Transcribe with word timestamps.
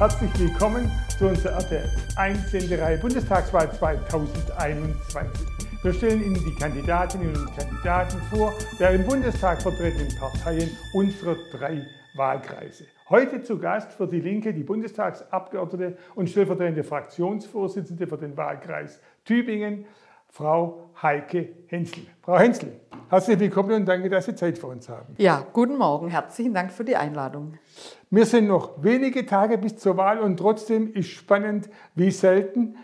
Herzlich 0.00 0.30
willkommen 0.38 0.90
zu 1.18 1.26
unserer 1.26 1.56
RTL 1.56 1.90
1 2.16 2.50
Senderei 2.50 2.96
Bundestagswahl 2.96 3.70
2021. 3.70 5.46
Wir 5.82 5.92
stellen 5.92 6.24
Ihnen 6.24 6.42
die 6.42 6.54
Kandidatinnen 6.54 7.36
und 7.36 7.54
Kandidaten 7.54 8.16
vor 8.34 8.54
der 8.78 8.92
im 8.92 9.04
Bundestag 9.04 9.60
vertretenen 9.60 10.08
Parteien 10.18 10.70
unserer 10.94 11.36
drei 11.52 11.86
Wahlkreise. 12.14 12.86
Heute 13.10 13.42
zu 13.42 13.58
Gast 13.58 13.92
für 13.92 14.06
die 14.06 14.20
Linke 14.20 14.54
die 14.54 14.62
Bundestagsabgeordnete 14.62 15.98
und 16.14 16.30
stellvertretende 16.30 16.82
Fraktionsvorsitzende 16.82 18.06
für 18.06 18.16
den 18.16 18.34
Wahlkreis 18.38 19.02
Tübingen, 19.26 19.84
Frau 20.30 20.90
Heike 21.02 21.56
Hensel. 21.66 22.06
Frau 22.22 22.38
Hensel, 22.38 22.80
herzlich 23.08 23.38
willkommen 23.40 23.72
und 23.72 23.86
danke, 23.86 24.08
dass 24.08 24.26
Sie 24.26 24.34
Zeit 24.34 24.58
für 24.58 24.68
uns 24.68 24.88
haben. 24.88 25.14
Ja, 25.18 25.44
guten 25.52 25.76
Morgen. 25.76 26.08
Herzlichen 26.08 26.54
Dank 26.54 26.72
für 26.72 26.84
die 26.84 26.94
Einladung. 26.94 27.54
Wir 28.10 28.24
sind 28.26 28.46
noch 28.46 28.82
wenige 28.82 29.26
Tage 29.26 29.58
bis 29.58 29.76
zur 29.76 29.96
Wahl 29.96 30.20
und 30.20 30.36
trotzdem 30.36 30.92
ist 30.94 31.08
spannend 31.08 31.68
wie 31.96 32.12
selten, 32.12 32.76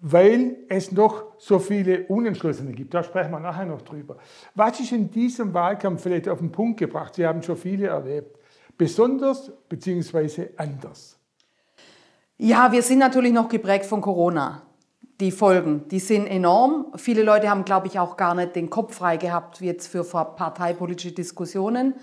weil 0.00 0.56
es 0.68 0.90
noch 0.90 1.24
so 1.38 1.58
viele 1.58 2.06
Unentschlossene 2.06 2.72
gibt. 2.72 2.94
Da 2.94 3.02
sprechen 3.02 3.30
wir 3.30 3.40
nachher 3.40 3.66
noch 3.66 3.82
drüber. 3.82 4.16
Was 4.54 4.80
ist 4.80 4.92
in 4.92 5.10
diesem 5.10 5.52
Wahlkampf 5.52 6.02
vielleicht 6.02 6.28
auf 6.28 6.38
den 6.38 6.50
Punkt 6.50 6.78
gebracht? 6.78 7.14
Sie 7.14 7.26
haben 7.26 7.42
schon 7.42 7.56
viele 7.56 7.88
erlebt. 7.88 8.38
Besonders 8.78 9.52
bzw. 9.68 10.48
anders. 10.56 11.18
Ja, 12.38 12.72
wir 12.72 12.82
sind 12.82 12.98
natürlich 12.98 13.32
noch 13.32 13.48
geprägt 13.48 13.86
von 13.86 14.00
Corona. 14.00 14.62
Die 15.20 15.30
Folgen, 15.30 15.88
die 15.88 15.98
sind 15.98 16.26
enorm. 16.26 16.88
Viele 16.96 17.22
Leute 17.22 17.48
haben, 17.48 17.64
glaube 17.64 17.86
ich, 17.86 17.98
auch 17.98 18.18
gar 18.18 18.34
nicht 18.34 18.54
den 18.54 18.68
Kopf 18.68 18.96
frei 18.96 19.16
gehabt 19.16 19.62
jetzt 19.62 19.86
für 19.86 20.04
parteipolitische 20.04 21.12
Diskussionen. 21.12 21.94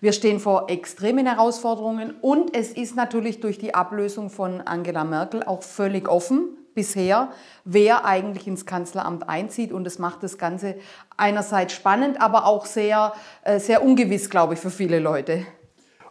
Wir 0.00 0.12
stehen 0.12 0.38
vor 0.38 0.70
extremen 0.70 1.26
Herausforderungen 1.26 2.14
und 2.20 2.56
es 2.56 2.70
ist 2.70 2.94
natürlich 2.94 3.40
durch 3.40 3.58
die 3.58 3.74
Ablösung 3.74 4.30
von 4.30 4.60
Angela 4.60 5.02
Merkel 5.02 5.42
auch 5.42 5.64
völlig 5.64 6.08
offen 6.08 6.58
bisher, 6.72 7.30
wer 7.64 8.04
eigentlich 8.04 8.46
ins 8.46 8.66
Kanzleramt 8.66 9.28
einzieht. 9.28 9.72
Und 9.72 9.82
das 9.82 9.98
macht 9.98 10.22
das 10.22 10.38
Ganze 10.38 10.76
einerseits 11.16 11.72
spannend, 11.72 12.22
aber 12.22 12.46
auch 12.46 12.66
sehr, 12.66 13.14
äh, 13.42 13.58
sehr 13.58 13.82
ungewiss, 13.82 14.30
glaube 14.30 14.54
ich, 14.54 14.60
für 14.60 14.70
viele 14.70 15.00
Leute. 15.00 15.44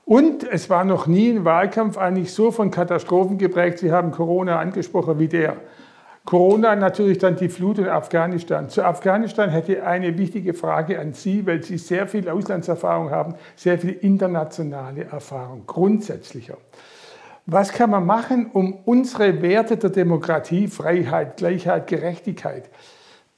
Und 0.03 0.43
es 0.43 0.69
war 0.69 0.83
noch 0.83 1.07
nie 1.07 1.29
ein 1.29 1.45
Wahlkampf 1.45 1.97
eigentlich 1.97 2.33
so 2.33 2.51
von 2.51 2.69
Katastrophen 2.69 3.37
geprägt. 3.37 3.79
Sie 3.79 3.93
haben 3.93 4.11
Corona 4.11 4.59
angesprochen 4.59 5.19
wie 5.19 5.29
der. 5.29 5.55
Corona 6.29 6.75
natürlich 6.75 7.17
dann 7.17 7.37
die 7.37 7.49
Flut 7.49 7.79
in 7.79 7.87
Afghanistan. 7.87 8.69
Zu 8.69 8.85
Afghanistan 8.85 9.49
hätte 9.49 9.83
eine 9.83 10.15
wichtige 10.19 10.53
Frage 10.53 10.99
an 10.99 11.13
Sie, 11.13 11.47
weil 11.47 11.63
Sie 11.63 11.79
sehr 11.79 12.05
viel 12.05 12.29
Auslandserfahrung 12.29 13.09
haben, 13.09 13.33
sehr 13.55 13.79
viel 13.79 13.93
internationale 13.93 15.05
Erfahrung, 15.05 15.63
grundsätzlicher. 15.65 16.57
Was 17.47 17.71
kann 17.71 17.89
man 17.89 18.05
machen, 18.05 18.51
um 18.53 18.73
unsere 18.85 19.41
Werte 19.41 19.77
der 19.77 19.89
Demokratie, 19.89 20.67
Freiheit, 20.67 21.37
Gleichheit, 21.37 21.87
Gerechtigkeit 21.87 22.69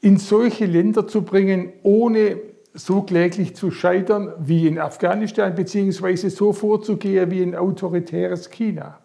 in 0.02 0.18
solche 0.18 0.66
Länder 0.66 1.08
zu 1.08 1.22
bringen, 1.22 1.72
ohne 1.84 2.42
so 2.74 3.04
kläglich 3.04 3.56
zu 3.56 3.72
scheitern 3.72 4.34
wie 4.38 4.68
in 4.68 4.78
Afghanistan, 4.78 5.56
beziehungsweise 5.56 6.30
so 6.30 6.52
vorzugehen 6.52 7.32
wie 7.32 7.42
ein 7.42 7.56
autoritäres 7.56 8.50
China? 8.50 9.01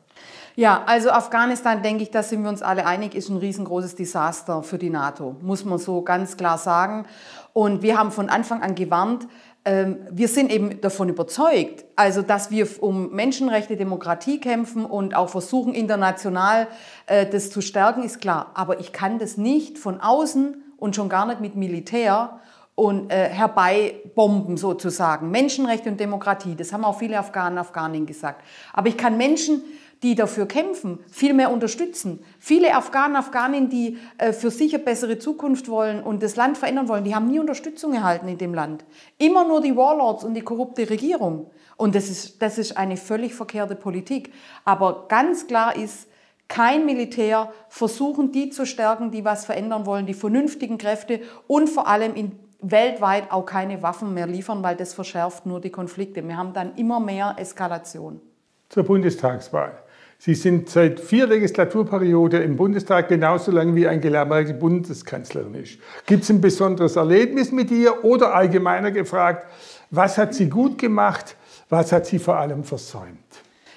Ja, 0.59 0.85
also 0.87 1.11
Afghanistan, 1.11 1.83
denke 1.83 2.03
ich, 2.03 2.11
da 2.11 2.23
sind 2.23 2.43
wir 2.43 2.49
uns 2.49 2.63
alle 2.63 2.87
einig, 2.87 3.15
ist 3.15 3.29
ein 3.29 3.37
riesengroßes 3.37 3.95
Desaster 3.95 4.63
für 4.63 4.79
die 4.79 4.89
NATO, 4.89 5.37
muss 5.43 5.67
man 5.67 5.79
so 5.79 6.01
ganz 6.01 6.39
klar 6.39 6.57
sagen. 6.57 7.05
Und 7.53 7.83
wir 7.83 7.99
haben 7.99 8.11
von 8.11 8.31
Anfang 8.31 8.63
an 8.63 8.75
gewarnt, 8.75 9.29
ähm, 9.67 9.99
wir 10.11 10.29
sind 10.29 10.51
eben 10.51 10.81
davon 10.81 11.11
überzeugt, 11.11 11.85
also 11.95 12.23
dass 12.23 12.51
wir 12.51 12.67
um 12.83 13.11
Menschenrechte, 13.11 13.77
Demokratie 13.77 14.41
kämpfen 14.41 14.87
und 14.87 15.15
auch 15.15 15.29
versuchen, 15.29 15.75
international 15.75 16.69
äh, 17.05 17.27
das 17.27 17.51
zu 17.51 17.61
stärken, 17.61 18.03
ist 18.03 18.23
klar. 18.23 18.53
Aber 18.55 18.81
ich 18.81 18.95
kann 18.95 19.19
das 19.19 19.37
nicht 19.37 19.77
von 19.77 20.01
außen 20.01 20.63
und 20.79 20.97
schon 20.97 21.11
gar 21.11 21.27
nicht 21.27 21.43
mit 21.43 21.55
Militär 21.55 22.41
und 22.75 23.13
äh, 23.13 23.29
herbeibomben 23.29 24.57
sozusagen. 24.57 25.31
Menschenrechte 25.31 25.91
und 25.91 26.01
Demokratie, 26.01 26.55
das 26.55 26.73
haben 26.73 26.85
auch 26.85 26.99
viele 26.99 27.19
Afghanen, 27.19 27.59
Afghaninnen 27.59 28.07
gesagt. 28.07 28.43
Aber 28.73 28.89
ich 28.89 28.97
kann 28.97 29.19
Menschen 29.19 29.63
die 30.03 30.15
dafür 30.15 30.47
kämpfen, 30.47 30.99
viel 31.11 31.33
mehr 31.33 31.51
unterstützen. 31.51 32.23
Viele 32.39 32.75
Afghanen, 32.75 33.17
Afghaninnen, 33.17 33.71
die 33.71 33.99
äh, 34.19 34.33
für 34.33 34.51
sich 34.51 34.75
eine 34.75 34.85
bessere 34.85 35.19
Zukunft 35.19 35.69
wollen 35.69 36.03
und 36.03 36.23
das 36.23 36.37
Land 36.37 36.59
verändern 36.59 36.89
wollen, 36.89 37.05
die 37.05 37.15
haben 37.15 37.29
nie 37.29 37.39
Unterstützung 37.39 37.95
erhalten 37.95 38.29
in 38.29 38.39
dem 38.39 38.55
Land. 38.55 38.85
Immer 39.19 39.47
nur 39.47 39.61
die 39.61 39.77
Warlords 39.77 40.25
und 40.25 40.35
die 40.35 40.43
korrupte 40.43 40.89
Regierung. 40.89 41.51
Und 41.77 41.95
das 41.95 42.09
ist, 42.09 42.41
das 42.43 42.59
ist 42.59 42.77
eine 42.77 42.97
völlig 42.97 43.35
verkehrte 43.35 43.75
Politik. 43.75 44.33
Aber 44.65 45.07
ganz 45.09 45.47
klar 45.47 45.77
ist, 45.77 46.09
kein 46.49 46.87
Militär, 46.87 47.53
versuchen 47.69 48.33
die 48.33 48.51
zu 48.51 48.67
stärken, 48.67 49.11
die 49.11 49.25
was 49.25 49.45
verändern 49.45 49.85
wollen, 49.85 50.07
die 50.07 50.15
vernünftigen 50.15 50.79
Kräfte 50.79 51.21
und 51.49 51.69
vor 51.69 51.89
allem 51.89 52.15
in 52.15 52.39
weltweit 52.61 53.31
auch 53.31 53.45
keine 53.45 53.83
Waffen 53.83 54.15
mehr 54.15 54.27
liefern, 54.27 54.63
weil 54.63 54.77
das 54.77 54.95
verschärft 54.95 55.47
nur 55.47 55.61
die 55.61 55.71
Konflikte. 55.71 56.27
Wir 56.27 56.37
haben 56.37 56.53
dann 56.53 56.75
immer 56.77 57.01
mehr 57.01 57.35
Eskalation. 57.39 58.21
Zur 58.69 58.85
Bundestagswahl. 58.85 59.79
Sie 60.19 60.35
sind 60.35 60.71
seit 60.71 60.99
vier 60.99 61.27
Legislaturperioden 61.27 62.43
im 62.43 62.57
Bundestag 62.57 63.09
genauso 63.09 63.51
lange 63.51 63.75
wie 63.75 63.87
Angela 63.87 64.25
Merkel 64.25 64.55
Bundeskanzlerin 64.55 65.55
ist. 65.55 65.79
Gibt 66.07 66.23
es 66.23 66.31
ein 66.31 66.41
besonderes 66.41 66.97
Erlebnis 66.97 67.53
mit 67.53 67.71
ihr 67.71 68.05
oder 68.05 68.35
allgemeiner 68.35 68.91
gefragt, 68.91 69.47
was 69.91 70.19
hat 70.19 70.35
sie 70.35 70.49
gut 70.49 70.79
gemacht, 70.79 71.37
was 71.69 71.93
hat 71.93 72.07
sie 72.07 72.19
vor 72.19 72.37
allem 72.37 72.65
versäumt? 72.65 73.19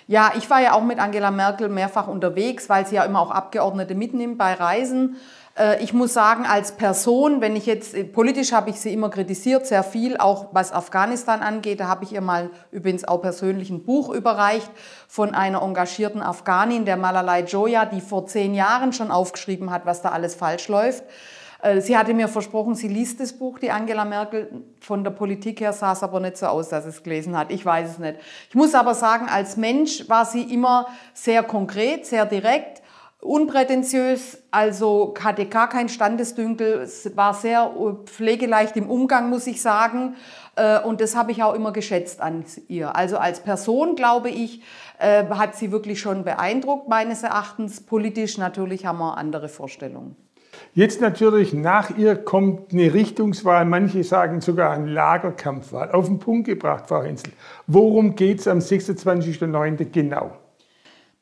Ja, 0.07 0.31
ich 0.35 0.49
war 0.49 0.59
ja 0.59 0.73
auch 0.73 0.83
mit 0.83 0.97
Angela 0.97 1.29
Merkel 1.29 1.69
mehrfach 1.69 2.07
unterwegs, 2.07 2.67
weil 2.67 2.87
sie 2.87 2.95
ja 2.95 3.03
immer 3.03 3.19
auch 3.19 3.29
Abgeordnete 3.29 3.93
mitnimmt 3.93 4.39
bei 4.39 4.53
Reisen. 4.53 5.17
Äh, 5.59 5.83
ich 5.83 5.93
muss 5.93 6.13
sagen, 6.13 6.45
als 6.45 6.71
Person, 6.71 7.41
wenn 7.41 7.55
ich 7.55 7.65
jetzt, 7.65 7.93
äh, 7.93 8.03
politisch 8.03 8.53
habe 8.53 8.69
ich 8.69 8.79
sie 8.79 8.93
immer 8.93 9.09
kritisiert, 9.09 9.67
sehr 9.67 9.83
viel, 9.83 10.17
auch 10.17 10.47
was 10.53 10.71
Afghanistan 10.71 11.41
angeht, 11.41 11.81
da 11.81 11.87
habe 11.87 12.05
ich 12.05 12.13
ihr 12.13 12.21
mal 12.21 12.49
übrigens 12.71 13.03
auch 13.07 13.21
persönlich 13.21 13.69
ein 13.69 13.83
Buch 13.83 14.09
überreicht 14.09 14.71
von 15.07 15.35
einer 15.35 15.61
engagierten 15.61 16.21
Afghanin, 16.21 16.85
der 16.85 16.97
Malalai 16.97 17.41
Joya, 17.41 17.85
die 17.85 18.01
vor 18.01 18.25
zehn 18.25 18.55
Jahren 18.55 18.93
schon 18.93 19.11
aufgeschrieben 19.11 19.69
hat, 19.69 19.85
was 19.85 20.01
da 20.01 20.09
alles 20.09 20.33
falsch 20.35 20.69
läuft. 20.69 21.03
Äh, 21.61 21.81
sie 21.81 21.97
hatte 21.97 22.13
mir 22.13 22.29
versprochen, 22.29 22.75
sie 22.75 22.87
liest 22.87 23.19
das 23.19 23.33
Buch, 23.33 23.59
die 23.59 23.71
Angela 23.71 24.05
Merkel. 24.05 24.63
Von 24.79 25.03
der 25.03 25.11
Politik 25.11 25.59
her 25.59 25.73
sah 25.73 25.91
es 25.91 26.03
aber 26.03 26.21
nicht 26.21 26.37
so 26.37 26.45
aus, 26.45 26.69
dass 26.69 26.85
sie 26.85 26.89
es 26.91 27.03
gelesen 27.03 27.37
hat. 27.37 27.51
Ich 27.51 27.65
weiß 27.65 27.89
es 27.89 27.99
nicht. 27.99 28.15
Ich 28.47 28.55
muss 28.55 28.73
aber 28.73 28.95
sagen, 28.95 29.27
als 29.27 29.57
Mensch 29.57 30.07
war 30.07 30.25
sie 30.25 30.43
immer 30.43 30.87
sehr 31.13 31.43
konkret, 31.43 32.05
sehr 32.05 32.25
direkt 32.25 32.78
unprätentiös, 33.21 34.41
also 34.49 35.13
hatte 35.19 35.45
gar 35.45 35.67
kein 35.69 35.89
Standesdünkel, 35.89 36.87
war 37.15 37.33
sehr 37.33 37.71
äh, 37.77 38.05
pflegeleicht 38.05 38.77
im 38.77 38.89
Umgang, 38.89 39.29
muss 39.29 39.45
ich 39.47 39.61
sagen. 39.61 40.15
Äh, 40.55 40.79
und 40.79 41.01
das 41.01 41.15
habe 41.15 41.31
ich 41.31 41.43
auch 41.43 41.53
immer 41.53 41.73
geschätzt 41.73 42.21
an 42.21 42.45
ihr. 42.67 42.95
Also 42.95 43.17
als 43.17 43.41
Person, 43.41 43.95
glaube 43.95 44.29
ich, 44.29 44.61
äh, 44.99 45.25
hat 45.25 45.55
sie 45.55 45.71
wirklich 45.71 45.99
schon 45.99 46.23
beeindruckt, 46.23 46.87
meines 46.87 47.23
Erachtens. 47.23 47.81
Politisch 47.81 48.37
natürlich 48.37 48.85
haben 48.85 48.99
wir 48.99 49.17
andere 49.17 49.49
Vorstellungen. 49.49 50.15
Jetzt 50.73 51.01
natürlich 51.01 51.53
nach 51.53 51.97
ihr 51.97 52.15
kommt 52.15 52.73
eine 52.73 52.93
Richtungswahl, 52.93 53.65
manche 53.65 54.03
sagen 54.03 54.39
sogar 54.39 54.71
eine 54.71 54.89
Lagerkampfwahl. 54.91 55.91
Auf 55.91 56.07
den 56.07 56.19
Punkt 56.19 56.47
gebracht, 56.47 56.85
Frau 56.87 57.03
Hensel. 57.03 57.33
Worum 57.67 58.15
geht 58.15 58.39
es 58.39 58.47
am 58.47 58.59
26.09. 58.59 59.85
genau? 59.85 60.31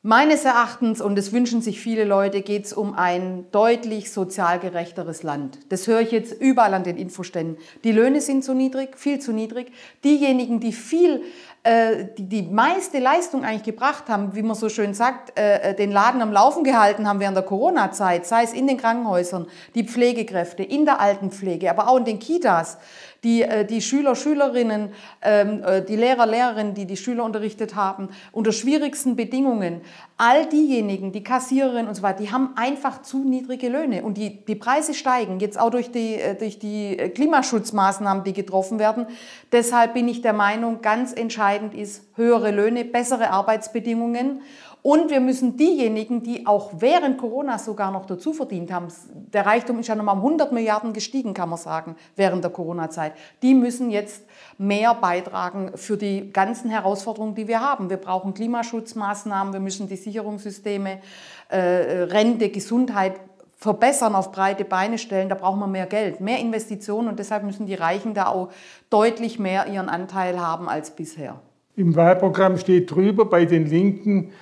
Meines 0.08 0.46
Erachtens, 0.46 1.02
und 1.02 1.16
das 1.16 1.34
wünschen 1.34 1.60
sich 1.60 1.82
viele 1.82 2.04
Leute, 2.04 2.40
geht 2.40 2.64
es 2.64 2.72
um 2.72 2.94
ein 2.94 3.44
deutlich 3.52 4.10
sozial 4.10 4.58
gerechteres 4.58 5.22
Land. 5.22 5.58
Das 5.68 5.86
höre 5.86 6.00
ich 6.00 6.12
jetzt 6.12 6.32
überall 6.40 6.72
an 6.72 6.82
den 6.82 6.96
Infoständen. 6.96 7.58
Die 7.84 7.92
Löhne 7.92 8.22
sind 8.22 8.42
zu 8.42 8.54
niedrig, 8.54 8.96
viel 8.96 9.18
zu 9.18 9.32
niedrig. 9.32 9.70
Diejenigen, 10.04 10.60
die 10.60 10.72
viel, 10.72 11.20
äh, 11.64 12.06
die, 12.16 12.28
die 12.28 12.42
meiste 12.42 13.00
Leistung 13.00 13.44
eigentlich 13.44 13.64
gebracht 13.64 14.04
haben, 14.08 14.34
wie 14.36 14.42
man 14.42 14.54
so 14.54 14.68
schön 14.68 14.94
sagt, 14.94 15.36
äh, 15.36 15.70
äh, 15.70 15.74
den 15.74 15.90
Laden 15.90 16.22
am 16.22 16.32
Laufen 16.32 16.62
gehalten 16.62 17.08
haben 17.08 17.18
während 17.18 17.36
der 17.36 17.44
Corona-Zeit, 17.44 18.26
sei 18.26 18.44
es 18.44 18.52
in 18.52 18.68
den 18.68 18.76
Krankenhäusern, 18.76 19.48
die 19.74 19.82
Pflegekräfte, 19.82 20.62
in 20.62 20.84
der 20.84 21.00
Altenpflege, 21.00 21.68
aber 21.68 21.88
auch 21.88 21.96
in 21.96 22.04
den 22.04 22.20
Kitas, 22.20 22.78
die, 23.24 23.44
die 23.68 23.82
Schüler, 23.82 24.14
Schülerinnen, 24.14 24.92
ähm, 25.22 25.64
äh, 25.64 25.82
die 25.82 25.96
Lehrer, 25.96 26.24
Lehrerinnen, 26.24 26.74
die 26.74 26.86
die 26.86 26.96
Schüler 26.96 27.24
unterrichtet 27.24 27.74
haben, 27.74 28.10
unter 28.30 28.52
schwierigsten 28.52 29.16
Bedingungen, 29.16 29.80
all 30.16 30.46
diejenigen, 30.46 31.10
die 31.10 31.24
Kassiererinnen 31.24 31.88
und 31.88 31.96
so 31.96 32.02
weiter, 32.02 32.22
die 32.22 32.30
haben 32.30 32.50
einfach 32.54 33.02
zu 33.02 33.18
niedrige 33.18 33.68
Löhne 33.68 34.04
und 34.04 34.16
die, 34.16 34.44
die 34.44 34.54
Preise 34.54 34.94
steigen, 34.94 35.40
jetzt 35.40 35.58
auch 35.58 35.70
durch 35.70 35.90
die, 35.90 36.20
durch 36.38 36.60
die 36.60 36.96
Klimaschutzmaßnahmen, 36.96 38.22
die 38.22 38.32
getroffen 38.32 38.78
werden. 38.78 39.06
Deshalb 39.50 39.94
bin 39.94 40.06
ich 40.06 40.22
der 40.22 40.32
Meinung, 40.32 40.80
ganz 40.80 41.12
entscheidend 41.12 41.47
ist 41.74 42.02
höhere 42.14 42.50
Löhne, 42.50 42.84
bessere 42.84 43.30
Arbeitsbedingungen 43.30 44.42
und 44.82 45.10
wir 45.10 45.20
müssen 45.20 45.56
diejenigen, 45.56 46.22
die 46.22 46.46
auch 46.46 46.70
während 46.78 47.18
Corona 47.18 47.58
sogar 47.58 47.90
noch 47.90 48.06
dazu 48.06 48.32
verdient 48.32 48.70
haben, 48.72 48.86
der 49.32 49.44
Reichtum 49.44 49.80
ist 49.80 49.88
ja 49.88 49.96
nochmal 49.96 50.14
um 50.14 50.24
100 50.24 50.52
Milliarden 50.52 50.92
gestiegen, 50.92 51.34
kann 51.34 51.48
man 51.48 51.58
sagen, 51.58 51.96
während 52.14 52.44
der 52.44 52.52
Corona-Zeit, 52.52 53.14
die 53.42 53.54
müssen 53.54 53.90
jetzt 53.90 54.24
mehr 54.56 54.94
beitragen 54.94 55.72
für 55.74 55.96
die 55.96 56.32
ganzen 56.32 56.70
Herausforderungen, 56.70 57.34
die 57.34 57.48
wir 57.48 57.60
haben. 57.60 57.90
Wir 57.90 57.96
brauchen 57.96 58.34
Klimaschutzmaßnahmen, 58.34 59.52
wir 59.52 59.60
müssen 59.60 59.78
müssen 59.78 59.88
die 59.88 59.96
Sicherungssysteme, 59.96 61.00
äh, 61.48 61.58
Rente, 61.58 62.48
Gesundheit 62.50 63.20
verbessern, 63.58 64.14
auf 64.14 64.32
breite 64.32 64.64
Beine 64.64 64.98
stellen, 64.98 65.28
da 65.28 65.34
brauchen 65.34 65.58
wir 65.58 65.66
mehr 65.66 65.86
Geld, 65.86 66.20
mehr 66.20 66.38
Investitionen 66.38 67.08
und 67.08 67.18
deshalb 67.18 67.42
müssen 67.42 67.66
die 67.66 67.74
Reichen 67.74 68.14
da 68.14 68.26
auch 68.26 68.50
deutlich 68.88 69.38
mehr 69.38 69.66
ihren 69.66 69.88
Anteil 69.88 70.40
haben 70.40 70.68
als 70.68 70.92
bisher. 70.92 71.40
Im 71.76 71.94
Wahlprogramm 71.96 72.56
steht 72.56 72.90
drüber 72.90 73.24
bei 73.24 73.44
den 73.44 73.66
Linken, 73.66 74.32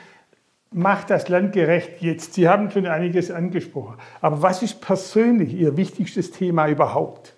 macht 0.70 1.10
das 1.10 1.28
Land 1.28 1.52
gerecht 1.52 2.00
jetzt. 2.00 2.34
Sie 2.34 2.48
haben 2.48 2.70
schon 2.70 2.86
einiges 2.86 3.30
angesprochen. 3.30 3.96
Aber 4.20 4.42
was 4.42 4.62
ist 4.62 4.80
persönlich 4.82 5.54
Ihr 5.54 5.76
wichtigstes 5.76 6.30
Thema 6.30 6.69
überhaupt? 6.69 7.35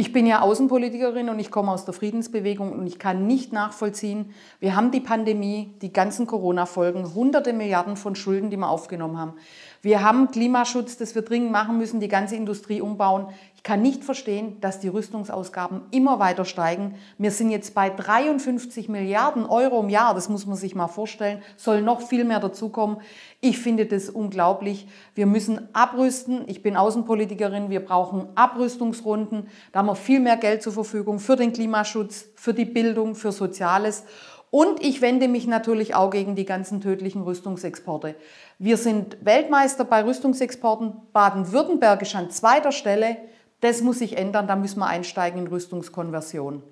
Ich 0.00 0.14
bin 0.14 0.24
ja 0.24 0.40
Außenpolitikerin 0.40 1.28
und 1.28 1.38
ich 1.40 1.50
komme 1.50 1.70
aus 1.70 1.84
der 1.84 1.92
Friedensbewegung 1.92 2.72
und 2.72 2.86
ich 2.86 2.98
kann 2.98 3.26
nicht 3.26 3.52
nachvollziehen, 3.52 4.32
wir 4.58 4.74
haben 4.74 4.92
die 4.92 5.00
Pandemie, 5.00 5.74
die 5.82 5.92
ganzen 5.92 6.26
Corona-Folgen, 6.26 7.14
hunderte 7.14 7.52
Milliarden 7.52 7.98
von 7.98 8.16
Schulden, 8.16 8.48
die 8.48 8.56
wir 8.56 8.70
aufgenommen 8.70 9.18
haben. 9.18 9.34
Wir 9.82 10.02
haben 10.02 10.30
Klimaschutz, 10.30 10.96
das 10.96 11.14
wir 11.14 11.20
dringend 11.20 11.52
machen 11.52 11.76
müssen, 11.76 12.00
die 12.00 12.08
ganze 12.08 12.34
Industrie 12.34 12.80
umbauen. 12.80 13.26
Ich 13.60 13.64
kann 13.64 13.82
nicht 13.82 14.04
verstehen, 14.04 14.58
dass 14.62 14.80
die 14.80 14.88
Rüstungsausgaben 14.88 15.82
immer 15.90 16.18
weiter 16.18 16.46
steigen. 16.46 16.94
Wir 17.18 17.30
sind 17.30 17.50
jetzt 17.50 17.74
bei 17.74 17.90
53 17.90 18.88
Milliarden 18.88 19.44
Euro 19.44 19.80
im 19.80 19.90
Jahr, 19.90 20.14
das 20.14 20.30
muss 20.30 20.46
man 20.46 20.56
sich 20.56 20.74
mal 20.74 20.88
vorstellen, 20.88 21.42
soll 21.58 21.82
noch 21.82 22.00
viel 22.00 22.24
mehr 22.24 22.40
dazukommen. 22.40 23.02
Ich 23.42 23.58
finde 23.58 23.84
das 23.84 24.08
unglaublich. 24.08 24.88
Wir 25.14 25.26
müssen 25.26 25.68
abrüsten. 25.74 26.44
Ich 26.46 26.62
bin 26.62 26.74
Außenpolitikerin, 26.74 27.68
wir 27.68 27.84
brauchen 27.84 28.28
Abrüstungsrunden. 28.34 29.48
Da 29.72 29.80
haben 29.80 29.88
wir 29.88 29.94
viel 29.94 30.20
mehr 30.20 30.38
Geld 30.38 30.62
zur 30.62 30.72
Verfügung 30.72 31.18
für 31.18 31.36
den 31.36 31.52
Klimaschutz, 31.52 32.28
für 32.36 32.54
die 32.54 32.64
Bildung, 32.64 33.14
für 33.14 33.30
Soziales. 33.30 34.04
Und 34.50 34.82
ich 34.82 35.02
wende 35.02 35.28
mich 35.28 35.46
natürlich 35.46 35.94
auch 35.94 36.08
gegen 36.08 36.34
die 36.34 36.46
ganzen 36.46 36.80
tödlichen 36.80 37.20
Rüstungsexporte. 37.20 38.14
Wir 38.58 38.78
sind 38.78 39.18
Weltmeister 39.20 39.84
bei 39.84 40.02
Rüstungsexporten. 40.02 40.94
Baden-Württemberg 41.12 42.00
ist 42.00 42.16
an 42.16 42.30
zweiter 42.30 42.72
Stelle. 42.72 43.18
Das 43.60 43.82
muss 43.82 43.98
sich 43.98 44.16
ändern. 44.16 44.46
Da 44.46 44.56
müssen 44.56 44.78
wir 44.80 44.86
einsteigen 44.86 45.40
in 45.40 45.46
Rüstungskonversion. 45.46 46.62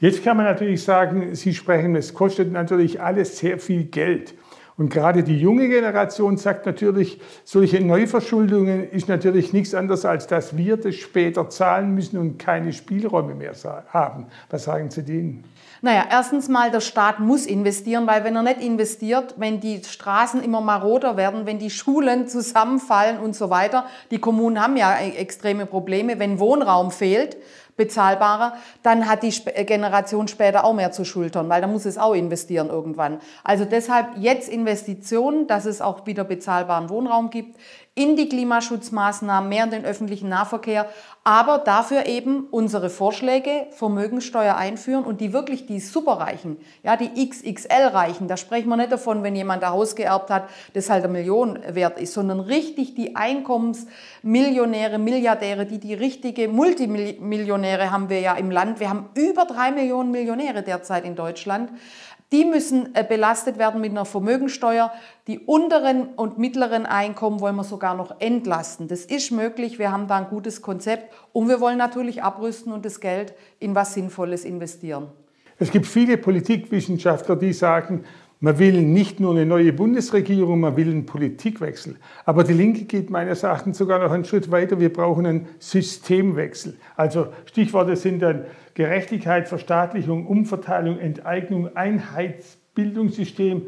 Jetzt 0.00 0.22
kann 0.22 0.36
man 0.36 0.46
natürlich 0.46 0.84
sagen, 0.84 1.34
Sie 1.34 1.54
sprechen, 1.54 1.96
es 1.96 2.14
kostet 2.14 2.52
natürlich 2.52 3.00
alles 3.00 3.38
sehr 3.38 3.58
viel 3.58 3.84
Geld. 3.84 4.34
Und 4.76 4.90
gerade 4.90 5.24
die 5.24 5.36
junge 5.36 5.66
Generation 5.66 6.36
sagt 6.36 6.64
natürlich, 6.64 7.20
solche 7.42 7.80
Neuverschuldungen 7.80 8.88
ist 8.88 9.08
natürlich 9.08 9.52
nichts 9.52 9.74
anderes, 9.74 10.04
als 10.04 10.28
dass 10.28 10.56
wir 10.56 10.76
das 10.76 10.94
später 10.94 11.50
zahlen 11.50 11.96
müssen 11.96 12.16
und 12.16 12.38
keine 12.38 12.72
Spielräume 12.72 13.34
mehr 13.34 13.54
haben. 13.88 14.26
Was 14.50 14.64
sagen 14.64 14.90
Sie 14.90 15.02
denen? 15.02 15.42
Naja, 15.80 16.06
erstens 16.10 16.48
mal, 16.48 16.70
der 16.70 16.80
Staat 16.80 17.20
muss 17.20 17.46
investieren, 17.46 18.06
weil 18.06 18.24
wenn 18.24 18.34
er 18.34 18.42
nicht 18.42 18.60
investiert, 18.60 19.34
wenn 19.36 19.60
die 19.60 19.82
Straßen 19.84 20.42
immer 20.42 20.60
maroder 20.60 21.16
werden, 21.16 21.46
wenn 21.46 21.58
die 21.58 21.70
Schulen 21.70 22.26
zusammenfallen 22.26 23.18
und 23.18 23.36
so 23.36 23.48
weiter, 23.50 23.84
die 24.10 24.18
Kommunen 24.18 24.60
haben 24.60 24.76
ja 24.76 24.98
e-, 24.98 25.16
extreme 25.16 25.66
Probleme, 25.66 26.18
wenn 26.18 26.40
Wohnraum 26.40 26.90
fehlt, 26.90 27.36
bezahlbarer, 27.76 28.54
dann 28.82 29.08
hat 29.08 29.22
die 29.22 29.30
Generation 29.64 30.28
später 30.28 30.64
auch 30.64 30.74
mehr 30.74 30.90
zu 30.90 31.04
schultern, 31.04 31.48
weil 31.48 31.60
da 31.62 31.68
muss 31.68 31.86
es 31.86 31.96
auch 31.96 32.12
investieren 32.12 32.68
irgendwann. 32.68 33.20
Also 33.44 33.64
deshalb 33.64 34.18
jetzt 34.18 34.48
Investitionen, 34.48 35.46
dass 35.46 35.64
es 35.64 35.80
auch 35.80 36.04
wieder 36.04 36.24
bezahlbaren 36.24 36.90
Wohnraum 36.90 37.30
gibt 37.30 37.56
in 37.98 38.14
die 38.14 38.28
Klimaschutzmaßnahmen, 38.28 39.48
mehr 39.48 39.64
in 39.64 39.70
den 39.70 39.84
öffentlichen 39.84 40.28
Nahverkehr, 40.28 40.88
aber 41.24 41.58
dafür 41.58 42.06
eben 42.06 42.46
unsere 42.52 42.90
Vorschläge, 42.90 43.66
Vermögensteuer 43.72 44.54
einführen 44.54 45.02
und 45.02 45.20
die 45.20 45.32
wirklich 45.32 45.66
die 45.66 45.80
Superreichen, 45.80 46.58
ja, 46.84 46.96
die 46.96 47.10
XXL-Reichen, 47.28 48.28
da 48.28 48.36
sprechen 48.36 48.68
wir 48.68 48.76
nicht 48.76 48.92
davon, 48.92 49.24
wenn 49.24 49.34
jemand 49.34 49.64
ein 49.64 49.70
Haus 49.70 49.96
geerbt 49.96 50.30
hat, 50.30 50.48
das 50.74 50.90
halt 50.90 51.02
eine 51.02 51.12
Million 51.12 51.58
wert 51.68 51.98
ist, 51.98 52.14
sondern 52.14 52.38
richtig 52.38 52.94
die 52.94 53.16
Einkommensmillionäre, 53.16 54.98
Milliardäre, 54.98 55.66
die 55.66 55.78
die 55.78 55.94
richtige 55.94 56.46
Multimillionäre 56.46 57.90
haben 57.90 58.08
wir 58.08 58.20
ja 58.20 58.34
im 58.34 58.52
Land. 58.52 58.78
Wir 58.78 58.90
haben 58.90 59.08
über 59.14 59.44
drei 59.44 59.72
Millionen 59.72 60.12
Millionäre 60.12 60.62
derzeit 60.62 61.04
in 61.04 61.16
Deutschland. 61.16 61.70
Die 62.30 62.44
müssen 62.44 62.94
äh, 62.94 63.04
belastet 63.08 63.58
werden 63.58 63.80
mit 63.80 63.90
einer 63.90 64.04
Vermögensteuer. 64.04 64.92
Die 65.26 65.38
unteren 65.38 66.08
und 66.16 66.38
mittleren 66.38 66.84
Einkommen 66.84 67.40
wollen 67.40 67.56
wir 67.56 67.64
sogar 67.64 67.94
noch 67.94 68.20
entlasten. 68.20 68.86
Das 68.86 69.06
ist 69.06 69.30
möglich. 69.30 69.78
Wir 69.78 69.90
haben 69.92 70.08
da 70.08 70.18
ein 70.18 70.28
gutes 70.28 70.60
Konzept. 70.60 71.12
Und 71.32 71.48
wir 71.48 71.60
wollen 71.60 71.78
natürlich 71.78 72.22
abrüsten 72.22 72.72
und 72.72 72.84
das 72.84 73.00
Geld 73.00 73.32
in 73.60 73.74
was 73.74 73.94
Sinnvolles 73.94 74.44
investieren. 74.44 75.08
Es 75.58 75.70
gibt 75.70 75.86
viele 75.86 76.18
Politikwissenschaftler, 76.18 77.34
die 77.34 77.52
sagen, 77.52 78.04
man 78.40 78.58
will 78.58 78.82
nicht 78.82 79.18
nur 79.18 79.32
eine 79.32 79.44
neue 79.46 79.72
Bundesregierung, 79.72 80.60
man 80.60 80.76
will 80.76 80.88
einen 80.88 81.06
Politikwechsel. 81.06 81.96
Aber 82.24 82.44
die 82.44 82.52
Linke 82.52 82.84
geht 82.84 83.10
meines 83.10 83.42
Erachtens 83.42 83.78
sogar 83.78 83.98
noch 83.98 84.12
einen 84.12 84.24
Schritt 84.24 84.50
weiter. 84.50 84.78
Wir 84.78 84.92
brauchen 84.92 85.26
einen 85.26 85.48
Systemwechsel. 85.58 86.76
Also 86.96 87.28
Stichworte 87.46 87.96
sind 87.96 88.20
dann 88.20 88.44
Gerechtigkeit, 88.74 89.48
Verstaatlichung, 89.48 90.26
Umverteilung, 90.26 90.98
Enteignung, 91.00 91.76
Einheitsbildungssystem. 91.76 93.62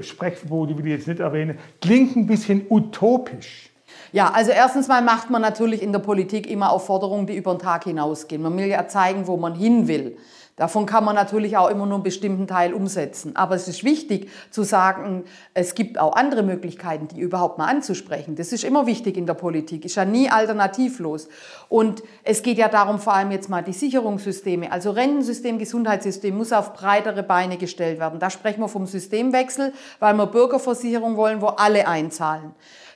Sprechverbote 0.00 0.78
will 0.78 0.86
ich 0.86 0.92
jetzt 0.92 1.08
nicht 1.08 1.20
erwähnen. 1.20 1.58
Klingt 1.82 2.16
ein 2.16 2.26
bisschen 2.26 2.64
utopisch. 2.70 3.70
Ja, 4.12 4.30
also 4.30 4.52
erstens 4.52 4.88
mal 4.88 5.02
macht 5.02 5.28
man 5.28 5.42
natürlich 5.42 5.82
in 5.82 5.92
der 5.92 5.98
Politik 5.98 6.48
immer 6.48 6.70
auf 6.70 6.86
Forderungen, 6.86 7.26
die 7.26 7.36
über 7.36 7.52
den 7.54 7.58
Tag 7.58 7.84
hinausgehen. 7.84 8.40
Man 8.40 8.56
will 8.56 8.66
ja 8.66 8.88
zeigen, 8.88 9.26
wo 9.26 9.36
man 9.36 9.54
hin 9.54 9.86
will. 9.86 10.16
Davon 10.56 10.86
kann 10.86 11.04
man 11.04 11.16
natürlich 11.16 11.56
auch 11.56 11.68
immer 11.68 11.84
nur 11.84 11.96
einen 11.96 12.04
bestimmten 12.04 12.46
Teil 12.46 12.74
umsetzen. 12.74 13.34
Aber 13.34 13.56
es 13.56 13.66
ist 13.66 13.82
wichtig 13.82 14.30
zu 14.50 14.62
sagen, 14.62 15.24
es 15.52 15.74
gibt 15.74 15.98
auch 15.98 16.14
andere 16.14 16.44
Möglichkeiten, 16.44 17.08
die 17.08 17.18
überhaupt 17.18 17.58
mal 17.58 17.66
anzusprechen. 17.66 18.36
Das 18.36 18.52
ist 18.52 18.62
immer 18.62 18.86
wichtig 18.86 19.16
in 19.16 19.26
der 19.26 19.34
Politik, 19.34 19.84
ist 19.84 19.96
ja 19.96 20.04
nie 20.04 20.30
alternativlos. 20.30 21.28
Und 21.68 22.04
es 22.22 22.44
geht 22.44 22.58
ja 22.58 22.68
darum, 22.68 23.00
vor 23.00 23.14
allem 23.14 23.32
jetzt 23.32 23.48
mal 23.48 23.62
die 23.62 23.72
Sicherungssysteme, 23.72 24.70
also 24.70 24.92
Rentensystem, 24.92 25.58
Gesundheitssystem 25.58 26.36
muss 26.36 26.52
auf 26.52 26.72
breitere 26.72 27.24
Beine 27.24 27.56
gestellt 27.56 27.98
werden. 27.98 28.20
Da 28.20 28.30
sprechen 28.30 28.60
wir 28.60 28.68
vom 28.68 28.86
Systemwechsel, 28.86 29.72
weil 29.98 30.14
wir 30.14 30.26
Bürgerversicherung 30.26 31.16
wollen, 31.16 31.40
wo 31.40 31.46
alle 31.48 31.88
einzahlen. 31.88 32.54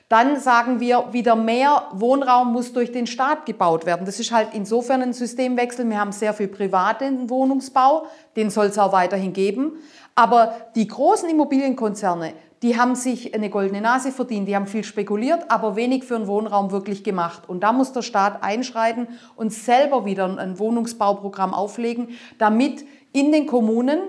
Dann 0.09 0.39
sagen 0.39 0.79
wir, 0.79 1.09
wieder 1.11 1.35
mehr 1.35 1.83
Wohnraum 1.91 2.51
muss 2.51 2.73
durch 2.73 2.91
den 2.91 3.05
Staat 3.05 3.45
gebaut 3.45 3.85
werden. 3.85 4.07
Das 4.07 4.19
ist 4.19 4.31
halt 4.31 4.49
insofern 4.53 5.03
ein 5.03 5.13
Systemwechsel. 5.13 5.87
Wir 5.87 5.99
haben 5.99 6.11
sehr 6.11 6.33
viel 6.33 6.47
privaten 6.47 7.29
Wohnungsbau, 7.29 8.07
den 8.35 8.49
soll 8.49 8.65
es 8.65 8.79
auch 8.79 8.91
weiterhin 8.91 9.33
geben. 9.33 9.73
Aber 10.15 10.55
die 10.75 10.87
großen 10.87 11.29
Immobilienkonzerne, 11.29 12.33
die 12.63 12.77
haben 12.77 12.95
sich 12.95 13.35
eine 13.35 13.51
goldene 13.51 13.81
Nase 13.81 14.11
verdient, 14.11 14.47
die 14.47 14.55
haben 14.55 14.65
viel 14.65 14.83
spekuliert, 14.83 15.45
aber 15.49 15.75
wenig 15.75 16.03
für 16.03 16.17
den 16.17 16.27
Wohnraum 16.27 16.71
wirklich 16.71 17.03
gemacht. 17.03 17.47
Und 17.47 17.61
da 17.61 17.71
muss 17.71 17.93
der 17.93 18.01
Staat 18.01 18.43
einschreiten 18.43 19.07
und 19.35 19.53
selber 19.53 20.05
wieder 20.05 20.25
ein 20.25 20.57
Wohnungsbauprogramm 20.57 21.53
auflegen, 21.53 22.09
damit 22.39 22.83
in 23.13 23.31
den 23.31 23.45
Kommunen 23.45 23.99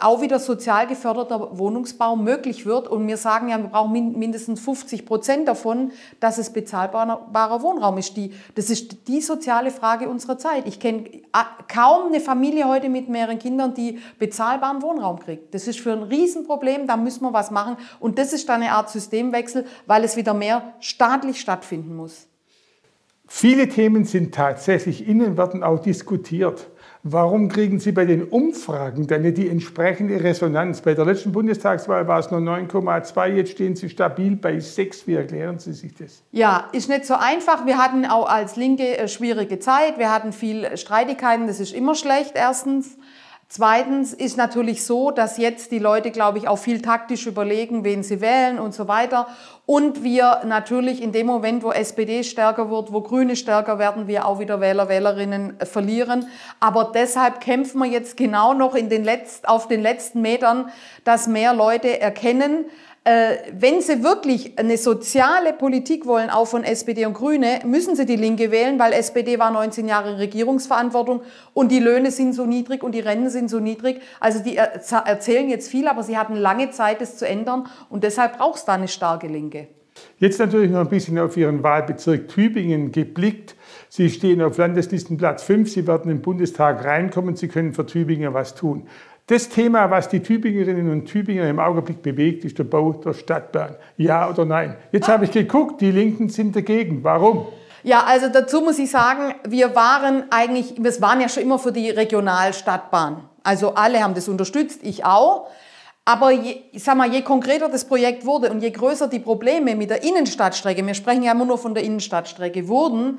auch 0.00 0.20
wieder 0.20 0.38
sozial 0.38 0.86
geförderter 0.86 1.58
Wohnungsbau 1.58 2.16
möglich 2.16 2.66
wird. 2.66 2.88
Und 2.88 3.06
wir 3.06 3.16
sagen 3.16 3.48
ja, 3.48 3.58
wir 3.58 3.68
brauchen 3.68 4.18
mindestens 4.18 4.60
50 4.60 5.06
Prozent 5.06 5.48
davon, 5.48 5.92
dass 6.20 6.38
es 6.38 6.50
bezahlbarer 6.50 7.62
Wohnraum 7.62 7.98
ist. 7.98 8.16
Die, 8.16 8.32
das 8.54 8.70
ist 8.70 9.08
die 9.08 9.20
soziale 9.20 9.70
Frage 9.70 10.08
unserer 10.08 10.38
Zeit. 10.38 10.66
Ich 10.66 10.80
kenne 10.80 11.04
kaum 11.68 12.08
eine 12.08 12.20
Familie 12.20 12.68
heute 12.68 12.88
mit 12.88 13.08
mehreren 13.08 13.38
Kindern, 13.38 13.74
die 13.74 13.98
bezahlbaren 14.18 14.82
Wohnraum 14.82 15.18
kriegt. 15.18 15.54
Das 15.54 15.66
ist 15.66 15.80
für 15.80 15.92
ein 15.92 16.02
Riesenproblem, 16.02 16.86
da 16.86 16.96
müssen 16.96 17.22
wir 17.22 17.32
was 17.32 17.50
machen. 17.50 17.76
Und 18.00 18.18
das 18.18 18.32
ist 18.32 18.48
dann 18.48 18.62
eine 18.62 18.72
Art 18.72 18.90
Systemwechsel, 18.90 19.66
weil 19.86 20.04
es 20.04 20.16
wieder 20.16 20.34
mehr 20.34 20.74
staatlich 20.80 21.40
stattfinden 21.40 21.96
muss. 21.96 22.26
Viele 23.28 23.68
Themen 23.68 24.04
sind 24.04 24.34
tatsächlich 24.34 25.06
innen, 25.08 25.36
werden 25.36 25.64
auch 25.64 25.80
diskutiert. 25.80 26.68
Warum 27.08 27.48
kriegen 27.48 27.78
Sie 27.78 27.92
bei 27.92 28.04
den 28.04 28.24
Umfragen 28.24 29.06
dann 29.06 29.22
nicht 29.22 29.36
die 29.36 29.48
entsprechende 29.48 30.24
Resonanz? 30.24 30.80
Bei 30.80 30.92
der 30.92 31.04
letzten 31.04 31.30
Bundestagswahl 31.30 32.08
war 32.08 32.18
es 32.18 32.32
nur 32.32 32.40
9,2, 32.40 33.28
jetzt 33.28 33.52
stehen 33.52 33.76
Sie 33.76 33.88
stabil 33.88 34.34
bei 34.34 34.58
6. 34.58 35.06
Wie 35.06 35.14
erklären 35.14 35.60
Sie 35.60 35.72
sich 35.72 35.94
das? 35.94 36.24
Ja, 36.32 36.68
ist 36.72 36.88
nicht 36.88 37.04
so 37.04 37.14
einfach. 37.14 37.64
Wir 37.64 37.78
hatten 37.78 38.06
auch 38.06 38.28
als 38.28 38.56
Linke 38.56 38.98
eine 38.98 39.06
schwierige 39.06 39.60
Zeit. 39.60 39.98
Wir 39.98 40.12
hatten 40.12 40.32
viel 40.32 40.76
Streitigkeiten. 40.76 41.46
Das 41.46 41.60
ist 41.60 41.72
immer 41.72 41.94
schlecht, 41.94 42.32
erstens. 42.34 42.98
Zweitens 43.48 44.12
ist 44.12 44.36
natürlich 44.36 44.84
so, 44.84 45.12
dass 45.12 45.38
jetzt 45.38 45.70
die 45.70 45.78
Leute, 45.78 46.10
glaube 46.10 46.38
ich, 46.38 46.48
auch 46.48 46.58
viel 46.58 46.82
taktisch 46.82 47.26
überlegen, 47.26 47.84
wen 47.84 48.02
sie 48.02 48.20
wählen 48.20 48.58
und 48.58 48.74
so 48.74 48.88
weiter. 48.88 49.28
Und 49.66 50.02
wir 50.02 50.42
natürlich 50.44 51.00
in 51.00 51.12
dem 51.12 51.28
Moment, 51.28 51.62
wo 51.62 51.70
SPD 51.70 52.24
stärker 52.24 52.70
wird, 52.70 52.92
wo 52.92 53.02
Grüne 53.02 53.36
stärker 53.36 53.78
werden, 53.78 54.08
wir 54.08 54.26
auch 54.26 54.40
wieder 54.40 54.60
Wähler, 54.60 54.88
Wählerinnen 54.88 55.60
äh, 55.60 55.66
verlieren. 55.66 56.26
Aber 56.58 56.90
deshalb 56.92 57.40
kämpfen 57.40 57.78
wir 57.78 57.88
jetzt 57.88 58.16
genau 58.16 58.52
noch 58.52 58.74
in 58.74 58.88
den 58.88 59.04
Letzt, 59.04 59.48
auf 59.48 59.68
den 59.68 59.80
letzten 59.80 60.22
Metern, 60.22 60.68
dass 61.04 61.28
mehr 61.28 61.54
Leute 61.54 62.00
erkennen, 62.00 62.64
wenn 63.06 63.80
sie 63.80 64.02
wirklich 64.02 64.58
eine 64.58 64.76
soziale 64.76 65.52
Politik 65.52 66.06
wollen, 66.06 66.28
auch 66.28 66.46
von 66.46 66.64
SPD 66.64 67.06
und 67.06 67.14
Grüne, 67.14 67.60
müssen 67.64 67.94
sie 67.94 68.04
die 68.04 68.16
Linke 68.16 68.50
wählen, 68.50 68.80
weil 68.80 68.92
SPD 68.92 69.38
war 69.38 69.52
19 69.52 69.86
Jahre 69.86 70.18
Regierungsverantwortung 70.18 71.20
und 71.54 71.70
die 71.70 71.78
Löhne 71.78 72.10
sind 72.10 72.32
so 72.32 72.46
niedrig 72.46 72.82
und 72.82 72.96
die 72.96 73.00
Renten 73.00 73.30
sind 73.30 73.48
so 73.48 73.60
niedrig. 73.60 74.00
Also 74.18 74.42
die 74.42 74.56
erzählen 74.56 75.48
jetzt 75.48 75.70
viel, 75.70 75.86
aber 75.86 76.02
sie 76.02 76.18
hatten 76.18 76.34
lange 76.34 76.70
Zeit, 76.70 77.00
das 77.00 77.16
zu 77.16 77.28
ändern 77.28 77.68
und 77.90 78.02
deshalb 78.02 78.38
braucht 78.38 78.56
es 78.56 78.64
da 78.64 78.72
eine 78.72 78.88
starke 78.88 79.28
Linke. 79.28 79.68
Jetzt 80.18 80.40
natürlich 80.40 80.70
noch 80.70 80.80
ein 80.80 80.88
bisschen 80.88 81.18
auf 81.18 81.36
Ihren 81.36 81.62
Wahlbezirk 81.62 82.28
Tübingen 82.28 82.90
geblickt. 82.90 83.54
Sie 83.88 84.10
stehen 84.10 84.42
auf 84.42 84.58
Landeslistenplatz 84.58 85.44
5, 85.44 85.70
Sie 85.70 85.86
werden 85.86 86.10
im 86.10 86.22
Bundestag 86.22 86.84
reinkommen, 86.84 87.36
Sie 87.36 87.48
können 87.48 87.72
für 87.72 87.86
Tübingen 87.86 88.34
was 88.34 88.54
tun. 88.54 88.88
Das 89.28 89.48
Thema, 89.48 89.90
was 89.90 90.08
die 90.08 90.20
Tübingerinnen 90.20 90.88
und 90.88 91.06
Tübinger 91.06 91.48
im 91.48 91.58
Augenblick 91.58 92.00
bewegt, 92.00 92.44
ist 92.44 92.58
der 92.58 92.64
Bau 92.64 92.92
der 92.92 93.12
Stadtbahn. 93.12 93.74
Ja 93.96 94.30
oder 94.30 94.44
nein? 94.44 94.76
Jetzt 94.92 95.08
habe 95.08 95.24
ich 95.24 95.32
geguckt, 95.32 95.80
die 95.80 95.90
Linken 95.90 96.28
sind 96.28 96.54
dagegen. 96.54 97.02
Warum? 97.02 97.48
Ja, 97.82 98.04
also 98.04 98.28
dazu 98.28 98.60
muss 98.60 98.78
ich 98.78 98.88
sagen, 98.88 99.34
wir 99.48 99.74
waren 99.74 100.26
eigentlich, 100.30 100.74
wir 100.78 101.00
waren 101.00 101.20
ja 101.20 101.28
schon 101.28 101.42
immer 101.42 101.58
für 101.58 101.72
die 101.72 101.90
Regionalstadtbahn. 101.90 103.28
Also 103.42 103.74
alle 103.74 104.00
haben 104.00 104.14
das 104.14 104.28
unterstützt, 104.28 104.80
ich 104.84 105.04
auch. 105.04 105.48
Aber 106.04 106.30
je, 106.30 106.62
ich 106.70 106.84
sag 106.84 106.96
mal, 106.96 107.12
je 107.12 107.22
konkreter 107.22 107.68
das 107.68 107.84
Projekt 107.84 108.24
wurde 108.24 108.48
und 108.50 108.62
je 108.62 108.70
größer 108.70 109.08
die 109.08 109.18
Probleme 109.18 109.74
mit 109.74 109.90
der 109.90 110.04
Innenstadtstrecke, 110.04 110.86
wir 110.86 110.94
sprechen 110.94 111.24
ja 111.24 111.32
immer 111.32 111.46
nur 111.46 111.58
von 111.58 111.74
der 111.74 111.82
Innenstadtstrecke, 111.82 112.68
wurden, 112.68 113.18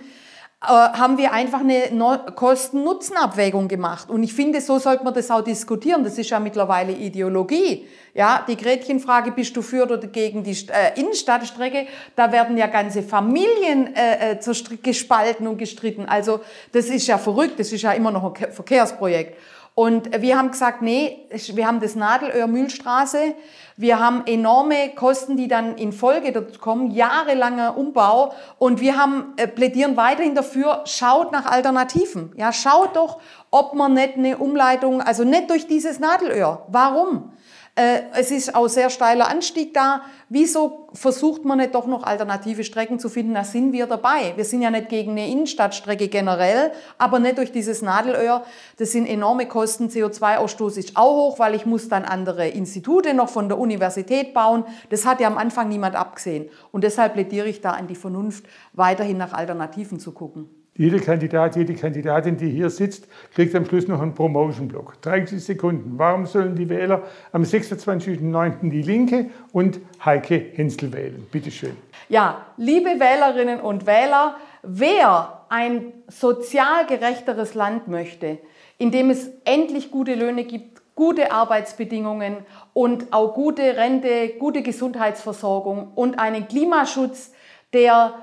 haben 0.59 1.19
wir 1.19 1.33
einfach 1.33 1.59
eine 1.59 1.91
Kosten-Nutzen-Abwägung 2.35 3.67
gemacht. 3.67 4.09
Und 4.09 4.23
ich 4.23 4.33
finde, 4.33 4.59
so 4.59 4.79
sollte 4.79 5.03
man 5.03 5.13
das 5.13 5.29
auch 5.29 5.43
diskutieren. 5.43 6.03
Das 6.03 6.17
ist 6.17 6.31
ja 6.31 6.39
mittlerweile 6.39 6.93
Ideologie. 6.93 7.87
Ja, 8.15 8.43
die 8.47 8.57
Gretchenfrage, 8.57 9.31
bist 9.31 9.55
du 9.55 9.61
für 9.61 9.83
oder 9.83 9.99
gegen 9.99 10.43
die 10.43 10.57
äh, 10.69 10.99
Innenstadtstrecke? 10.99 11.85
Da 12.15 12.31
werden 12.31 12.57
ja 12.57 12.65
ganze 12.65 13.03
Familien 13.03 13.95
äh, 13.95 14.31
äh 14.31 14.77
gespalten 14.81 15.45
und 15.45 15.59
gestritten. 15.59 16.05
Also 16.05 16.39
das 16.71 16.85
ist 16.87 17.05
ja 17.05 17.19
verrückt. 17.19 17.59
Das 17.59 17.71
ist 17.71 17.83
ja 17.83 17.91
immer 17.91 18.09
noch 18.09 18.23
ein 18.23 18.51
Verkehrsprojekt. 18.51 19.37
Und 19.79 20.23
wir 20.23 20.39
haben 20.39 20.49
gesagt, 20.49 20.81
nee, 20.81 21.27
wir 21.29 21.67
haben 21.67 21.79
das 21.79 21.95
Nadelöhr-Mühlstraße. 21.95 23.35
Wir 23.75 23.99
haben 23.99 24.23
enorme 24.25 24.89
Kosten, 24.95 25.37
die 25.37 25.47
dann 25.47 25.77
in 25.77 25.93
Folge 25.93 26.31
dazu 26.31 26.59
kommen, 26.59 26.89
jahrelanger 26.89 27.77
Umbau. 27.77 28.33
Und 28.57 28.81
wir 28.81 28.97
haben, 28.97 29.35
äh, 29.37 29.47
plädieren 29.47 29.95
weiterhin 29.95 30.33
dafür, 30.33 30.81
schaut 30.85 31.31
nach 31.31 31.45
Alternativen. 31.45 32.33
Ja, 32.37 32.51
schaut 32.53 32.95
doch, 32.95 33.19
ob 33.51 33.75
man 33.75 33.93
nicht 33.93 34.17
eine 34.17 34.39
Umleitung, 34.39 34.99
also 34.99 35.23
nicht 35.23 35.51
durch 35.51 35.67
dieses 35.67 35.99
Nadelöhr. 35.99 36.65
Warum? 36.69 37.33
Äh, 37.77 38.01
es 38.13 38.31
ist 38.31 38.55
auch 38.55 38.67
sehr 38.69 38.89
steiler 38.89 39.29
Anstieg 39.29 39.71
da. 39.71 40.01
Wieso 40.29 40.87
versucht 40.93 41.45
man 41.45 41.59
nicht 41.59 41.75
doch 41.75 41.85
noch 41.85 42.01
alternative 42.01 42.63
Strecken 42.63 42.97
zu 42.97 43.07
finden? 43.07 43.35
Da 43.35 43.43
sind 43.43 43.71
wir 43.71 43.85
dabei. 43.85 44.33
Wir 44.35 44.45
sind 44.45 44.63
ja 44.63 44.71
nicht 44.71 44.89
gegen 44.89 45.11
eine 45.11 45.29
Innenstadtstrecke 45.29 46.07
generell, 46.07 46.71
aber 46.97 47.19
nicht 47.19 47.37
durch 47.37 47.51
dieses 47.51 47.83
Nadelöhr. 47.83 48.43
Das 48.77 48.93
sind 48.93 49.05
enorme 49.05 49.45
Kosten. 49.47 49.89
CO2-Ausstoß 49.89 50.75
ist 50.77 50.97
auch 50.97 51.15
hoch, 51.17 51.39
weil 51.39 51.53
ich 51.53 51.67
muss 51.67 51.87
dann 51.87 52.03
andere 52.03 52.47
Institute 52.47 53.13
noch 53.13 53.29
von 53.29 53.47
der 53.47 53.59
Universität 53.59 54.33
bauen. 54.33 54.63
Das 54.89 55.05
hat 55.05 55.19
ja 55.19 55.27
am 55.27 55.37
Anfang 55.37 55.69
niemand 55.69 55.95
abgesehen. 55.95 56.49
Und 56.71 56.83
deshalb 56.83 57.13
plädiere 57.13 57.47
ich 57.47 57.61
da 57.61 57.73
an 57.73 57.85
die 57.85 57.95
Vernunft, 57.95 58.43
weiterhin 58.73 59.17
nach 59.17 59.33
Alternativen 59.33 59.99
zu 59.99 60.13
gucken. 60.13 60.49
Jeder 60.77 60.99
Kandidat, 60.99 61.55
jede 61.55 61.73
Kandidatin, 61.73 62.37
die 62.37 62.49
hier 62.49 62.69
sitzt, 62.69 63.07
kriegt 63.33 63.55
am 63.55 63.65
Schluss 63.65 63.87
noch 63.87 63.99
einen 63.99 64.13
Promotion-Block. 64.13 65.01
30 65.01 65.43
Sekunden. 65.43 65.97
Warum 65.97 66.27
sollen 66.27 66.55
die 66.55 66.69
Wähler 66.69 67.01
am 67.31 67.41
26.09. 67.41 68.69
die 68.69 68.83
Linke 68.83 69.31
und 69.51 69.79
Heike 70.05 70.51
Hensel 70.53 70.93
wählen? 70.93 71.25
Bitte 71.31 71.49
schön. 71.49 71.75
Ja, 72.09 72.45
liebe 72.57 72.99
Wählerinnen 72.99 73.59
und 73.59 73.87
Wähler, 73.87 74.35
wer 74.61 75.45
ein 75.49 75.93
sozial 76.07 76.85
gerechteres 76.85 77.55
Land 77.55 77.87
möchte, 77.87 78.37
in 78.77 78.91
dem 78.91 79.09
es 79.09 79.31
endlich 79.45 79.89
gute 79.89 80.13
Löhne 80.13 80.43
gibt, 80.43 80.81
gute 80.93 81.31
Arbeitsbedingungen 81.31 82.37
und 82.73 83.13
auch 83.13 83.33
gute 83.33 83.63
Rente, 83.63 84.33
gute 84.39 84.61
Gesundheitsversorgung 84.61 85.91
und 85.95 86.19
einen 86.19 86.47
Klimaschutz, 86.47 87.31
der 87.73 88.13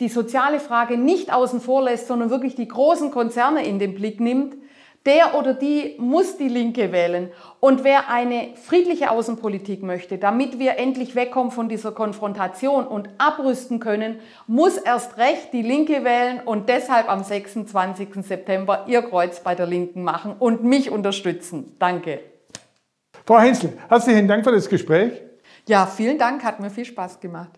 die 0.00 0.08
soziale 0.08 0.60
Frage 0.60 0.98
nicht 0.98 1.32
außen 1.32 1.60
vor 1.60 1.84
lässt, 1.84 2.08
sondern 2.08 2.30
wirklich 2.30 2.54
die 2.54 2.68
großen 2.68 3.10
Konzerne 3.10 3.66
in 3.66 3.78
den 3.78 3.94
Blick 3.94 4.20
nimmt, 4.20 4.56
der 5.06 5.38
oder 5.38 5.54
die 5.54 5.94
muss 5.98 6.36
die 6.36 6.48
Linke 6.48 6.92
wählen. 6.92 7.30
Und 7.60 7.84
wer 7.84 8.10
eine 8.10 8.50
friedliche 8.56 9.10
Außenpolitik 9.10 9.82
möchte, 9.82 10.18
damit 10.18 10.58
wir 10.58 10.78
endlich 10.78 11.14
wegkommen 11.14 11.52
von 11.52 11.68
dieser 11.68 11.92
Konfrontation 11.92 12.86
und 12.86 13.08
abrüsten 13.18 13.80
können, 13.80 14.18
muss 14.46 14.76
erst 14.76 15.16
recht 15.16 15.52
die 15.52 15.62
Linke 15.62 16.04
wählen 16.04 16.40
und 16.44 16.68
deshalb 16.68 17.08
am 17.08 17.22
26. 17.22 18.08
September 18.26 18.84
ihr 18.88 19.02
Kreuz 19.02 19.40
bei 19.40 19.54
der 19.54 19.66
Linken 19.66 20.02
machen 20.02 20.34
und 20.38 20.64
mich 20.64 20.90
unterstützen. 20.90 21.76
Danke. 21.78 22.20
Frau 23.24 23.38
Hensel, 23.38 23.72
herzlichen 23.88 24.28
Dank 24.28 24.44
für 24.44 24.52
das 24.52 24.68
Gespräch. 24.68 25.12
Ja, 25.68 25.86
vielen 25.86 26.18
Dank, 26.18 26.44
hat 26.44 26.60
mir 26.60 26.70
viel 26.70 26.84
Spaß 26.84 27.20
gemacht. 27.20 27.50